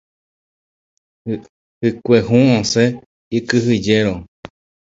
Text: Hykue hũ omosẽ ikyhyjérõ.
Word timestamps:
Hykue 1.81 2.17
hũ 2.27 2.37
omosẽ 2.45 2.87
ikyhyjérõ. 3.37 4.15